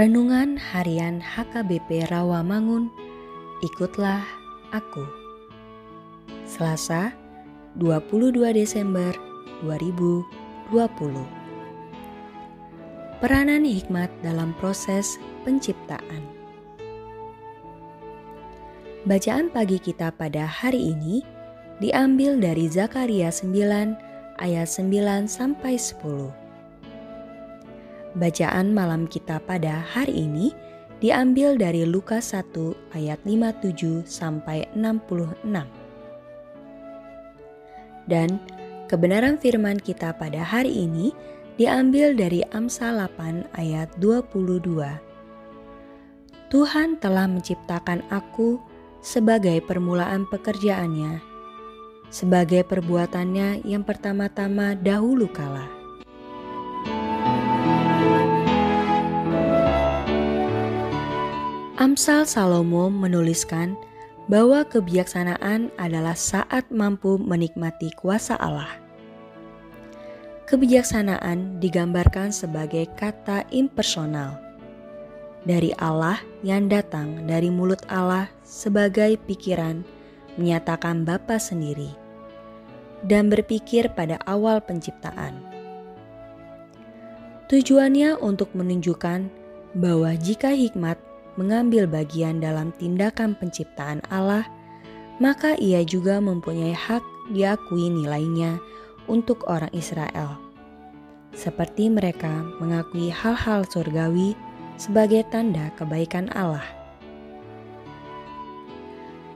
Renungan 0.00 0.56
Harian 0.56 1.20
HKBP 1.20 2.08
Rawamangun, 2.08 2.88
ikutlah 3.60 4.24
aku. 4.72 5.04
Selasa, 6.48 7.12
22 7.76 8.32
Desember 8.56 9.12
2020. 9.60 10.24
Peranan 13.20 13.68
hikmat 13.68 14.08
dalam 14.24 14.56
proses 14.56 15.20
penciptaan. 15.44 16.24
Bacaan 19.04 19.52
pagi 19.52 19.76
kita 19.76 20.16
pada 20.16 20.48
hari 20.48 20.96
ini 20.96 21.20
diambil 21.76 22.40
dari 22.40 22.72
Zakaria 22.72 23.28
9 23.28 23.52
ayat 24.40 24.64
9 24.64 25.28
sampai 25.28 25.76
10. 25.76 26.39
Bacaan 28.10 28.74
malam 28.74 29.06
kita 29.06 29.38
pada 29.38 29.86
hari 29.86 30.26
ini 30.26 30.50
diambil 30.98 31.54
dari 31.54 31.86
Lukas 31.86 32.34
1 32.34 32.98
ayat 32.98 33.22
57 33.22 34.02
sampai 34.02 34.66
66. 34.74 35.46
Dan 38.10 38.42
kebenaran 38.90 39.38
firman 39.38 39.78
kita 39.78 40.10
pada 40.18 40.42
hari 40.42 40.90
ini 40.90 41.14
diambil 41.54 42.10
dari 42.18 42.42
Amsal 42.50 42.98
8 42.98 43.46
ayat 43.54 43.86
22. 44.02 44.58
Tuhan 46.50 46.98
telah 46.98 47.30
menciptakan 47.30 48.02
aku 48.10 48.58
sebagai 48.98 49.62
permulaan 49.62 50.26
pekerjaannya, 50.26 51.22
sebagai 52.10 52.66
perbuatannya 52.66 53.62
yang 53.62 53.86
pertama-tama 53.86 54.74
dahulu 54.74 55.30
kala. 55.30 55.79
Amsal 61.80 62.28
Salomo 62.28 62.92
menuliskan 62.92 63.72
bahwa 64.28 64.68
kebijaksanaan 64.68 65.72
adalah 65.80 66.12
saat 66.12 66.68
mampu 66.68 67.16
menikmati 67.16 67.88
kuasa 67.96 68.36
Allah. 68.36 68.68
Kebijaksanaan 70.44 71.56
digambarkan 71.56 72.36
sebagai 72.36 72.84
kata 73.00 73.48
impersonal 73.48 74.36
dari 75.48 75.72
Allah 75.80 76.20
yang 76.44 76.68
datang 76.68 77.24
dari 77.24 77.48
mulut 77.48 77.80
Allah 77.88 78.28
sebagai 78.44 79.16
pikiran 79.24 79.80
menyatakan 80.36 81.08
Bapa 81.08 81.40
sendiri 81.40 81.96
dan 83.08 83.32
berpikir 83.32 83.88
pada 83.96 84.20
awal 84.28 84.60
penciptaan. 84.60 85.32
Tujuannya 87.48 88.20
untuk 88.20 88.52
menunjukkan 88.52 89.32
bahwa 89.80 90.12
jika 90.20 90.52
hikmat 90.52 91.00
mengambil 91.38 91.86
bagian 91.86 92.42
dalam 92.42 92.74
tindakan 92.80 93.36
penciptaan 93.38 94.02
Allah, 94.10 94.46
maka 95.20 95.54
ia 95.60 95.84
juga 95.84 96.18
mempunyai 96.18 96.72
hak 96.72 97.04
diakui 97.30 97.92
nilainya 97.92 98.58
untuk 99.06 99.46
orang 99.46 99.70
Israel. 99.76 100.40
Seperti 101.30 101.86
mereka 101.92 102.42
mengakui 102.58 103.12
hal-hal 103.12 103.62
surgawi 103.68 104.34
sebagai 104.80 105.22
tanda 105.30 105.70
kebaikan 105.78 106.32
Allah. 106.32 106.64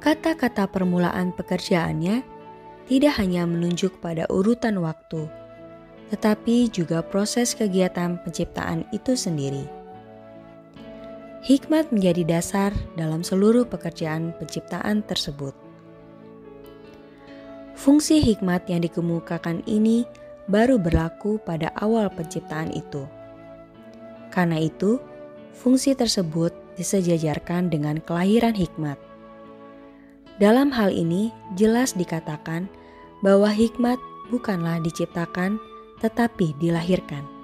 Kata-kata 0.00 0.70
permulaan 0.70 1.34
pekerjaannya 1.34 2.22
tidak 2.86 3.18
hanya 3.18 3.42
menunjuk 3.42 3.98
pada 3.98 4.24
urutan 4.30 4.78
waktu, 4.78 5.26
tetapi 6.14 6.70
juga 6.70 7.02
proses 7.02 7.58
kegiatan 7.58 8.18
penciptaan 8.22 8.86
itu 8.94 9.18
sendiri. 9.18 9.75
Hikmat 11.46 11.94
menjadi 11.94 12.26
dasar 12.26 12.74
dalam 12.98 13.22
seluruh 13.22 13.70
pekerjaan 13.70 14.34
penciptaan 14.34 15.06
tersebut. 15.06 15.54
Fungsi 17.78 18.18
hikmat 18.18 18.66
yang 18.66 18.82
dikemukakan 18.82 19.62
ini 19.70 20.02
baru 20.50 20.74
berlaku 20.74 21.38
pada 21.38 21.70
awal 21.78 22.10
penciptaan 22.10 22.74
itu. 22.74 23.06
Karena 24.34 24.58
itu, 24.58 24.98
fungsi 25.54 25.94
tersebut 25.94 26.50
disejajarkan 26.82 27.70
dengan 27.70 28.02
kelahiran 28.02 28.58
hikmat. 28.58 28.98
Dalam 30.42 30.74
hal 30.74 30.90
ini, 30.90 31.30
jelas 31.54 31.94
dikatakan 31.94 32.66
bahwa 33.22 33.54
hikmat 33.54 34.02
bukanlah 34.34 34.82
diciptakan, 34.82 35.62
tetapi 36.02 36.58
dilahirkan. 36.58 37.35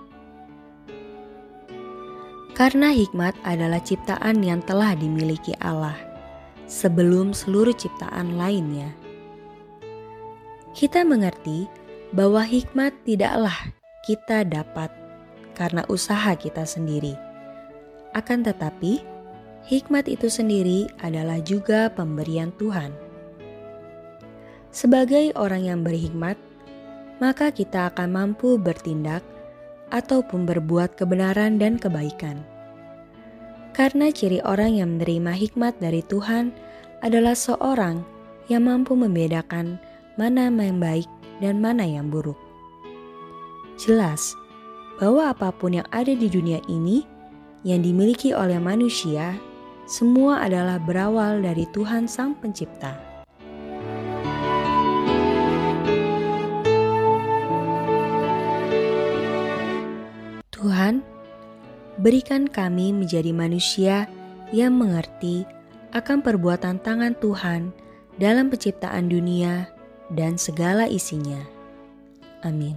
Karena 2.53 2.93
hikmat 2.93 3.33
adalah 3.49 3.81
ciptaan 3.81 4.45
yang 4.45 4.61
telah 4.61 4.93
dimiliki 4.93 5.57
Allah 5.65 5.97
sebelum 6.69 7.33
seluruh 7.33 7.73
ciptaan 7.73 8.37
lainnya. 8.37 8.93
Kita 10.77 11.05
mengerti 11.05 11.69
bahwa 12.13 12.45
hikmat 12.45 12.93
tidaklah 13.09 13.57
kita 14.05 14.45
dapat 14.45 14.93
karena 15.57 15.85
usaha 15.89 16.33
kita 16.37 16.65
sendiri. 16.69 17.17
Akan 18.13 18.45
tetapi, 18.45 19.01
hikmat 19.65 20.09
itu 20.09 20.29
sendiri 20.29 20.89
adalah 21.01 21.41
juga 21.41 21.89
pemberian 21.89 22.53
Tuhan. 22.61 22.93
Sebagai 24.73 25.33
orang 25.37 25.69
yang 25.69 25.81
berhikmat, 25.85 26.37
maka 27.21 27.53
kita 27.53 27.93
akan 27.93 28.09
mampu 28.13 28.57
bertindak 28.57 29.25
ataupun 29.93 30.49
berbuat 30.49 30.97
kebenaran 30.97 31.61
dan 31.61 31.77
kebaikan. 31.77 32.41
Karena 33.77 34.09
ciri 34.09 34.41
orang 34.45 34.81
yang 34.81 34.97
menerima 34.97 35.33
hikmat 35.37 35.77
dari 35.81 36.01
Tuhan 36.09 36.53
adalah 37.05 37.37
seorang 37.37 38.01
yang 38.49 38.69
mampu 38.69 38.97
membedakan 38.97 39.77
mana 40.17 40.49
yang 40.53 40.81
baik 40.81 41.09
dan 41.41 41.61
mana 41.61 41.85
yang 41.85 42.09
buruk. 42.09 42.37
Jelas 43.81 44.37
bahwa 45.01 45.33
apa 45.33 45.53
pun 45.53 45.81
yang 45.81 45.89
ada 45.89 46.13
di 46.13 46.29
dunia 46.29 46.61
ini 46.69 47.05
yang 47.65 47.81
dimiliki 47.81 48.37
oleh 48.37 48.61
manusia, 48.61 49.39
semua 49.89 50.43
adalah 50.45 50.83
berawal 50.83 51.41
dari 51.41 51.67
Tuhan 51.71 52.07
Sang 52.07 52.37
Pencipta. 52.39 53.12
Berikan 62.03 62.51
kami 62.51 62.91
menjadi 62.91 63.31
manusia 63.31 64.11
yang 64.51 64.75
mengerti 64.75 65.47
akan 65.95 66.21
perbuatan 66.21 66.83
tangan 66.83 67.15
Tuhan 67.23 67.71
dalam 68.19 68.51
penciptaan 68.51 69.07
dunia 69.07 69.71
dan 70.11 70.37
segala 70.37 70.91
isinya. 70.91 71.41
Amin. 72.43 72.77